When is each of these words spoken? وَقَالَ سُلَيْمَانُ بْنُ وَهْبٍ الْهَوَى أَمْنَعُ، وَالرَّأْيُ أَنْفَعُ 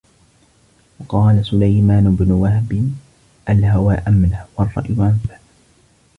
وَقَالَ 0.99 1.45
سُلَيْمَانُ 1.45 2.15
بْنُ 2.15 2.31
وَهْبٍ 2.31 2.91
الْهَوَى 3.49 3.93
أَمْنَعُ، 3.95 4.45
وَالرَّأْيُ 4.57 4.89
أَنْفَعُ 4.89 5.39